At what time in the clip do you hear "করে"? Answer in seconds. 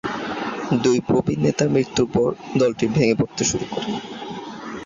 3.71-3.91